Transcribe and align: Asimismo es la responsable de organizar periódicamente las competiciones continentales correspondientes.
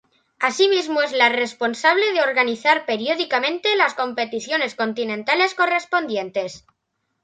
Asimismo 0.39 1.03
es 1.03 1.11
la 1.11 1.29
responsable 1.29 2.11
de 2.11 2.21
organizar 2.21 2.87
periódicamente 2.87 3.75
las 3.77 3.93
competiciones 3.93 4.73
continentales 4.73 5.53
correspondientes. 5.53 6.65